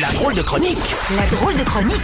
La 0.00 0.08
drôle 0.12 0.34
de 0.34 0.40
chronique 0.40 0.78
La 1.16 1.26
drôle 1.26 1.54
de 1.54 1.62
chronique 1.64 1.96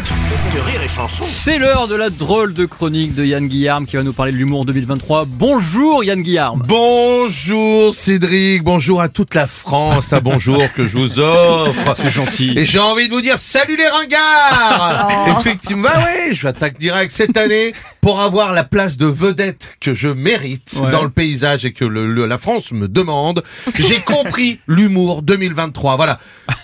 de 0.55 0.61
Rire 0.61 0.83
et 0.85 0.89
Chanson. 0.89 1.25
C'est 1.27 1.57
l'heure 1.57 1.89
de 1.89 1.95
la 1.95 2.11
drôle 2.11 2.53
de 2.53 2.67
chronique 2.67 3.15
de 3.15 3.25
Yann 3.25 3.49
Guillaume 3.49 3.87
qui 3.87 3.97
va 3.97 4.03
nous 4.03 4.13
parler 4.13 4.33
de 4.33 4.37
l'humour 4.37 4.67
2023. 4.67 5.25
Bonjour 5.27 6.05
Yann 6.05 6.21
Guillaume. 6.21 6.63
Bonjour 6.67 7.95
Cédric, 7.95 8.63
bonjour 8.63 9.01
à 9.01 9.09
toute 9.09 9.35
la 9.35 9.47
France, 9.47 10.13
un 10.13 10.21
bonjour 10.21 10.63
que 10.75 10.87
je 10.87 10.99
vous 10.99 11.19
offre. 11.19 11.95
C'est 11.97 12.11
gentil. 12.11 12.53
Et 12.59 12.67
j'ai 12.67 12.79
envie 12.79 13.09
de 13.09 13.15
vous 13.15 13.23
dire 13.23 13.39
salut 13.39 13.77
les 13.77 13.89
ringards 13.89 15.09
Effectivement, 15.41 15.89
bah 15.89 16.05
ouais, 16.05 16.35
je 16.35 16.47
attaque 16.47 16.79
direct 16.79 17.11
cette 17.11 17.39
année 17.39 17.73
pour 18.03 18.21
avoir 18.21 18.53
la 18.53 18.65
place 18.65 18.99
de 18.99 19.07
vedette 19.07 19.77
que 19.81 19.95
je 19.95 20.09
mérite 20.09 20.79
Ouais. 20.83 20.91
dans 20.91 21.03
le 21.03 21.11
paysage 21.11 21.65
et 21.65 21.73
que 21.73 21.85
le- 21.87 22.13
le- 22.13 22.27
la 22.27 22.37
France 22.39 22.71
me 22.73 22.87
demande. 22.89 23.43
J'ai 23.79 24.01
compris 24.01 24.61
l'humour 24.67 25.23
2023, 25.23 25.97
voilà. 25.97 26.19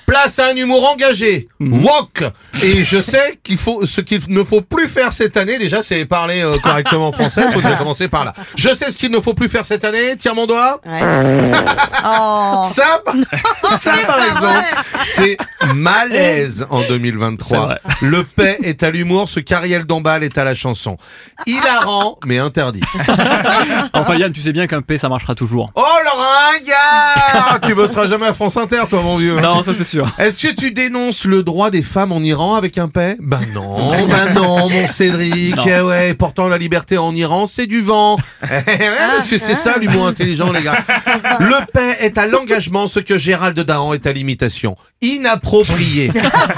Place 0.06 0.38
à 0.38 0.48
un 0.50 0.56
humour 0.56 0.86
engagé, 0.90 1.13
walk. 1.60 2.24
Et 2.62 2.84
je 2.84 3.00
sais 3.00 3.38
qu'il 3.42 3.58
faut, 3.58 3.86
ce 3.86 4.00
qu'il 4.00 4.20
ne 4.28 4.42
faut 4.42 4.60
plus 4.60 4.88
faire 4.88 5.12
cette 5.12 5.36
année, 5.36 5.58
déjà, 5.58 5.82
c'est 5.82 6.04
parler 6.04 6.42
euh, 6.42 6.52
correctement 6.62 7.12
français. 7.12 7.50
Faut 7.52 7.60
déjà 7.60 7.76
commencer 7.76 8.08
par 8.08 8.24
là. 8.24 8.32
Je 8.56 8.74
sais 8.74 8.90
ce 8.90 8.96
qu'il 8.96 9.10
ne 9.10 9.20
faut 9.20 9.34
plus 9.34 9.48
faire 9.48 9.64
cette 9.64 9.84
année. 9.84 10.16
Tiens 10.18 10.34
mon 10.34 10.46
doigt. 10.46 10.80
Ça, 10.84 12.64
ça 13.80 13.92
par 14.06 14.24
exemple, 14.30 14.64
c'est 15.02 15.36
malaise 15.74 16.66
en 16.70 16.82
2023. 16.82 17.58
C'est 17.58 17.64
vrai. 17.64 17.80
Le 18.02 18.24
paix 18.24 18.58
est 18.62 18.82
à 18.82 18.90
l'humour, 18.90 19.28
ce 19.28 19.40
qu'Ariel 19.40 19.84
Dombal 19.84 20.24
est 20.24 20.38
à 20.38 20.44
la 20.44 20.54
chanson. 20.54 20.96
Hilarant, 21.46 22.18
mais 22.26 22.38
interdit. 22.38 22.82
Enfin 23.92 24.16
Yann, 24.16 24.32
tu 24.32 24.40
sais 24.40 24.52
bien 24.52 24.66
qu'un 24.66 24.82
P 24.82 24.98
ça 24.98 25.08
marchera 25.08 25.34
toujours. 25.34 25.70
Oh 25.74 25.82
ringard 26.16 27.60
Tu 27.62 27.74
bosseras 27.74 28.06
jamais 28.06 28.26
à 28.26 28.34
France 28.34 28.56
Inter, 28.56 28.82
toi, 28.88 29.02
mon 29.02 29.18
vieux. 29.18 29.40
Non, 29.40 29.62
ça 29.62 29.72
c'est 29.74 29.84
sûr. 29.84 30.10
Est-ce 30.18 30.38
que 30.38 30.52
tu 30.54 30.70
dénonces 30.70 31.24
le 31.24 31.42
droit 31.42 31.70
des 31.70 31.82
femmes 31.82 32.12
en 32.12 32.20
Iran 32.20 32.54
avec 32.54 32.78
un 32.78 32.88
paix? 32.88 33.16
Ben 33.20 33.40
non, 33.54 34.06
ben 34.06 34.32
non, 34.32 34.68
mon 34.68 34.86
Cédric. 34.86 35.56
Non. 35.56 35.62
Eh 35.66 35.80
ouais, 35.80 36.14
pourtant 36.14 36.48
la 36.48 36.58
liberté 36.58 36.98
en 36.98 37.14
Iran, 37.14 37.46
c'est 37.46 37.66
du 37.66 37.80
vent. 37.80 38.16
Eh 38.42 38.54
ouais, 38.70 38.90
parce 39.16 39.28
que 39.28 39.38
c'est 39.38 39.54
ça 39.54 39.78
l'humour 39.78 40.06
intelligent, 40.06 40.52
les 40.52 40.62
gars. 40.62 40.78
Le 41.40 41.66
paix 41.72 41.96
est 42.00 42.18
à 42.18 42.26
l'engagement, 42.26 42.86
ce 42.86 43.00
que 43.00 43.18
Gérald 43.18 43.58
Dahan 43.58 43.94
est 43.94 44.06
à 44.06 44.12
l'imitation. 44.12 44.76
Inapproprié. 45.02 46.10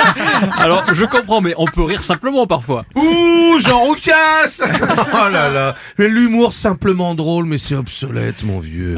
Alors 0.59 0.85
je 0.93 1.05
comprends, 1.05 1.41
mais 1.41 1.55
on 1.57 1.67
peut 1.67 1.83
rire 1.83 2.03
simplement 2.03 2.47
parfois. 2.47 2.85
Ouh, 2.95 3.59
Jean 3.61 3.81
Roucas 3.81 4.61
Oh 5.13 5.29
là 5.31 5.49
là 5.51 5.75
Mais 5.99 6.09
L'humour 6.09 6.53
simplement 6.53 7.15
drôle, 7.15 7.47
mais 7.47 7.59
c'est 7.59 7.75
obsolète, 7.75 8.45
mon 8.45 8.61
vieux. 8.61 8.97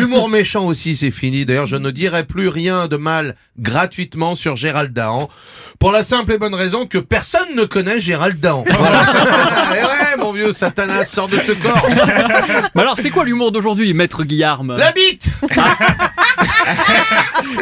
L'humour 0.00 0.30
méchant 0.30 0.64
aussi, 0.66 0.96
c'est 0.96 1.10
fini. 1.10 1.44
D'ailleurs, 1.44 1.66
je 1.66 1.76
ne 1.76 1.90
dirai 1.90 2.24
plus 2.24 2.48
rien 2.48 2.88
de 2.88 2.96
mal 2.96 3.36
gratuitement 3.58 4.34
sur 4.34 4.56
Gérald 4.56 4.94
Dahan, 4.94 5.28
pour 5.78 5.92
la 5.92 6.02
simple 6.02 6.32
et 6.32 6.38
bonne 6.38 6.54
raison 6.54 6.86
que 6.86 6.96
personne 6.96 7.54
ne 7.54 7.64
connaît 7.64 8.00
Gérald 8.00 8.40
Dahan. 8.40 8.64
Voilà. 8.78 9.02
et 9.76 9.84
ouais, 9.84 10.16
mon 10.18 10.32
vieux 10.32 10.52
Satanas, 10.52 11.04
sort 11.04 11.28
de 11.28 11.36
ce 11.36 11.52
corps. 11.52 11.86
Mais 12.74 12.80
alors 12.80 12.96
c'est 12.96 13.10
quoi 13.10 13.24
l'humour 13.26 13.52
d'aujourd'hui, 13.52 13.92
maître 13.92 14.24
Guillaume 14.24 14.74
La 14.78 14.92
bite 14.92 15.26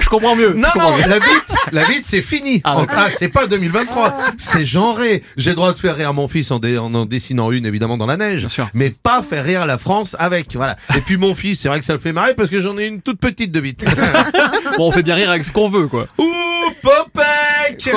Je 0.01 0.09
comprends 0.09 0.37
mieux. 0.37 0.53
Non, 0.55 0.69
comprends 0.73 0.91
non, 0.93 0.97
mieux. 0.99 1.09
la 1.09 1.19
bite, 1.19 1.55
la 1.73 1.87
bite, 1.87 2.05
c'est 2.05 2.23
fini. 2.23 2.61
Ah. 2.65 2.85
Ah, 2.89 3.09
c'est 3.11 3.29
pas 3.29 3.47
2023. 3.47 4.17
C'est 4.39 4.65
genré. 4.65 5.23
J'ai 5.37 5.51
le 5.51 5.57
droit 5.57 5.73
de 5.73 5.79
faire 5.79 5.97
rire 5.97 6.15
mon 6.15 6.29
fils 6.29 6.51
en, 6.51 6.59
dé- 6.59 6.79
en 6.79 6.95
en 6.95 7.05
dessinant 7.05 7.51
une, 7.53 7.67
évidemment, 7.67 7.97
dans 7.97 8.07
la 8.07 8.17
neige. 8.17 8.41
Bien 8.41 8.49
sûr. 8.49 8.69
Mais 8.75 8.91
pas 8.91 9.23
faire 9.23 9.45
rire 9.45 9.67
la 9.67 9.79
France 9.79 10.17
avec. 10.19 10.55
Voilà. 10.55 10.77
Et 10.97 11.01
puis 11.01 11.17
mon 11.17 11.35
fils, 11.35 11.61
c'est 11.61 11.69
vrai 11.69 11.79
que 11.81 11.85
ça 11.85 11.93
le 11.93 11.99
fait 11.99 12.13
marrer 12.13 12.35
parce 12.35 12.51
que 12.51 12.61
j'en 12.61 12.77
ai 12.79 12.87
une 12.87 13.01
toute 13.03 13.19
petite 13.21 13.53
de 13.53 13.61
bite. 13.61 13.85
Bon, 14.77 14.89
on 14.89 14.93
fait 14.93 15.03
bien 15.03 15.17
rire 15.17 15.31
avec 15.31 15.45
ce 15.45 15.51
qu'on 15.53 15.69
veut 15.69 15.89
quoi. 15.89 16.07
Ouh, 16.19 16.25
Popek 16.83 17.91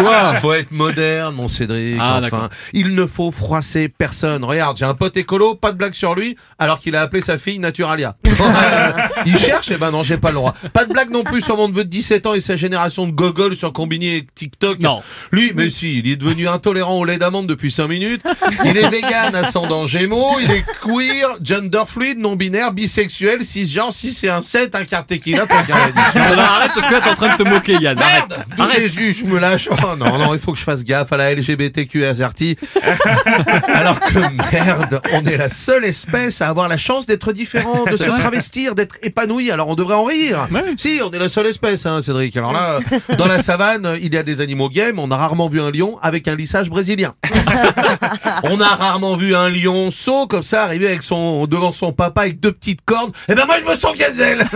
Quoi 0.00 0.34
Faut 0.40 0.52
être 0.52 0.72
moderne, 0.72 1.34
mon 1.36 1.48
Cédric. 1.48 1.98
Ah, 2.00 2.20
enfin, 2.22 2.48
il 2.72 2.94
ne 2.94 3.06
faut 3.06 3.30
froisser 3.30 3.88
personne. 3.88 4.44
Regarde, 4.44 4.76
j'ai 4.76 4.84
un 4.84 4.94
pote 4.94 5.16
écolo, 5.16 5.54
pas 5.54 5.72
de 5.72 5.76
blague 5.76 5.94
sur 5.94 6.14
lui, 6.14 6.36
alors 6.58 6.80
qu'il 6.80 6.96
a 6.96 7.02
appelé 7.02 7.22
sa 7.22 7.38
fille 7.38 7.58
Naturalia. 7.58 8.16
Euh, 8.40 8.92
il 9.26 9.38
cherche, 9.38 9.70
eh 9.70 9.76
ben 9.76 9.90
non, 9.90 10.02
j'ai 10.02 10.16
pas 10.16 10.28
le 10.28 10.34
droit. 10.34 10.54
Pas 10.72 10.84
de 10.84 10.92
blague 10.92 11.10
non 11.10 11.24
plus 11.24 11.40
sur 11.40 11.56
mon 11.56 11.68
neveu 11.68 11.84
de 11.84 11.90
17 11.90 12.26
ans 12.26 12.34
et 12.34 12.40
sa 12.40 12.56
génération 12.56 13.06
de 13.06 13.12
gogol 13.12 13.56
sur 13.56 13.72
Combini 13.72 14.16
et 14.16 14.26
TikTok. 14.34 14.80
Non. 14.80 15.02
Lui, 15.32 15.52
mais 15.54 15.68
si, 15.68 15.98
il 15.98 16.08
est 16.08 16.16
devenu 16.16 16.48
intolérant 16.48 16.98
au 16.98 17.04
lait 17.04 17.18
d'amande 17.18 17.46
depuis 17.46 17.70
5 17.70 17.88
minutes. 17.88 18.22
Il 18.64 18.76
est 18.76 18.88
vegan, 18.88 19.34
ascendant 19.34 19.86
gémeaux, 19.86 20.38
il 20.40 20.50
est 20.50 20.64
queer, 20.82 21.36
gender 21.42 21.82
fluide, 21.86 22.18
non-binaire, 22.18 22.72
bisexuel, 22.72 23.44
cisgenre, 23.44 23.92
si 23.92 24.12
c'est 24.12 24.28
un 24.28 24.42
7, 24.42 24.74
un 24.74 24.84
quart 24.84 25.06
tequila, 25.06 25.42
un 25.42 25.46
quart 25.46 25.78
arrête 26.54 26.72
parce 26.74 26.86
que 26.86 26.92
là 26.92 27.00
t'es 27.00 27.10
en 27.10 27.14
train 27.14 27.36
de 27.36 27.42
te 27.42 27.48
moquer 27.48 27.74
Yann. 27.74 27.98
Arrête. 28.00 28.24
Merde 28.28 28.44
D'où 28.56 28.68
Jésus, 28.68 29.16
je 29.18 29.24
me 29.24 29.38
lâche. 29.38 29.68
Oh 29.70 29.96
non, 29.98 30.18
non, 30.18 30.34
il 30.34 30.40
faut 30.40 30.52
que 30.52 30.58
je 30.58 30.64
fasse 30.64 30.84
gaffe 30.84 31.12
à 31.12 31.16
la 31.16 31.34
LGBTQRT. 31.34 32.56
Alors 33.66 34.00
que 34.00 34.18
merde, 34.52 35.00
on 35.12 35.24
est 35.24 35.36
la 35.36 35.48
seule 35.48 35.84
espèce 35.84 36.40
à 36.40 36.48
avoir 36.48 36.68
la 36.68 36.76
chance 36.76 37.06
d'être 37.06 37.32
différent, 37.32 37.84
de 37.84 37.96
vrai. 37.96 38.23
Travestir, 38.24 38.74
d'être 38.74 38.96
épanoui. 39.02 39.50
Alors 39.50 39.68
on 39.68 39.74
devrait 39.74 39.94
en 39.94 40.04
rire. 40.04 40.48
Ouais. 40.50 40.62
Si, 40.76 41.00
on 41.04 41.10
est 41.10 41.18
la 41.18 41.28
seule 41.28 41.46
espèce, 41.46 41.84
hein, 41.86 42.00
Cédric. 42.02 42.36
Alors 42.36 42.52
là, 42.52 42.80
dans 43.18 43.26
la 43.26 43.42
savane, 43.42 43.96
il 44.00 44.12
y 44.14 44.16
a 44.16 44.22
des 44.22 44.40
animaux 44.40 44.68
gays, 44.68 44.92
mais 44.92 45.02
on 45.02 45.10
a 45.10 45.16
rarement 45.16 45.48
vu 45.48 45.60
un 45.60 45.70
lion 45.70 45.98
avec 46.02 46.26
un 46.28 46.34
lissage 46.34 46.70
brésilien. 46.70 47.14
on 48.44 48.60
a 48.60 48.68
rarement 48.68 49.16
vu 49.16 49.34
un 49.36 49.48
lion 49.48 49.90
saut 49.90 50.26
comme 50.26 50.42
ça 50.42 50.64
arriver 50.64 50.86
avec 50.86 51.02
son 51.02 51.46
devant 51.46 51.72
son 51.72 51.92
papa 51.92 52.22
avec 52.22 52.40
deux 52.40 52.52
petites 52.52 52.84
cornes. 52.84 53.12
Eh 53.28 53.34
ben 53.34 53.44
moi 53.46 53.56
je 53.58 53.64
me 53.68 53.74
sens 53.74 53.96
gazelle. 53.96 54.46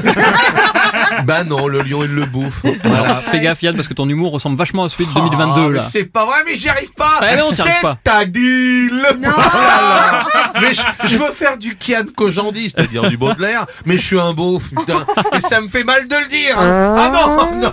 bah 1.25 1.45
non, 1.45 1.67
le 1.67 1.83
lion 1.83 2.05
il 2.05 2.11
le 2.11 2.25
bouffe. 2.25 2.65
Voilà. 2.85 3.05
Alors, 3.05 3.23
fais 3.25 3.41
gaffe 3.41 3.63
Yann 3.63 3.77
parce 3.77 3.89
que 3.89 3.95
ton 3.95 4.09
humour 4.09 4.33
ressemble 4.33 4.57
vachement 4.57 4.85
à 4.85 4.89
celui 4.89 5.07
de 5.07 5.11
Oh, 5.17 5.29
2022 5.31 5.69
mais 5.69 5.77
là. 5.79 5.83
C'est 5.83 6.05
pas 6.05 6.25
vrai, 6.25 6.39
mais 6.47 6.55
j'y 6.55 6.69
arrive 6.69 6.93
pas. 6.93 7.19
Ah 7.21 7.37
non. 7.37 7.47
C'est-à-dire. 7.47 8.91
Oh 8.93 9.23
là 9.23 9.29
là. 9.81 10.27
Mais 10.61 10.73
je, 10.75 10.83
je 11.05 11.17
veux 11.17 11.33
faire 11.33 11.57
du 11.57 11.77
Kian 11.77 12.05
Kojandi, 12.15 12.71
c'est-à-dire 12.71 13.09
du 13.09 13.17
Baudelaire, 13.17 13.58
mais 13.85 13.97
je 13.97 14.05
suis 14.05 14.21
un 14.21 14.33
beauf, 14.33 14.65
putain. 14.69 15.07
Et 15.33 15.41
ça 15.41 15.61
me 15.61 15.69
fait 15.69 15.85
mal 15.85 16.09
de 16.09 16.17
le 16.17 16.27
dire. 16.27 16.57
Ah 16.59 17.11
non, 17.13 17.53
non. 17.55 17.73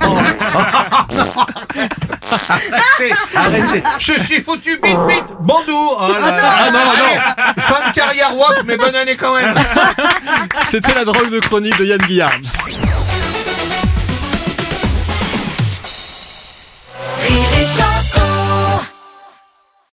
Arrêtez, 2.50 3.14
arrêtez. 3.36 3.84
Je 4.00 4.14
suis 4.24 4.42
foutu, 4.42 4.78
bite, 4.82 5.00
bite, 5.08 5.34
bandou. 5.40 5.92
Oh 5.98 6.08
là 6.12 6.20
là. 6.20 6.54
Ah 6.58 6.72
non, 6.72 6.80
non. 6.80 7.62
Fin 7.62 7.90
de 7.90 7.94
carrière 7.94 8.36
walk, 8.36 8.64
mais 8.66 8.78
bonne 8.78 8.96
année 8.96 9.16
quand 9.16 9.36
même. 9.36 9.56
C'était 10.70 10.94
la 10.94 11.06
drôle 11.06 11.30
de 11.30 11.40
chronique 11.40 11.78
de 11.78 11.86
Yann 11.86 12.02
Guillaume. 12.02 12.30